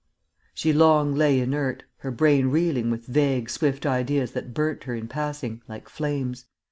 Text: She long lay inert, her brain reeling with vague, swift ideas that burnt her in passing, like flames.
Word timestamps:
She 0.55 0.73
long 0.73 1.13
lay 1.13 1.39
inert, 1.39 1.83
her 1.97 2.09
brain 2.09 2.47
reeling 2.47 2.89
with 2.89 3.05
vague, 3.05 3.51
swift 3.51 3.85
ideas 3.85 4.31
that 4.31 4.51
burnt 4.51 4.85
her 4.85 4.95
in 4.95 5.07
passing, 5.07 5.61
like 5.67 5.87
flames. 5.89 6.45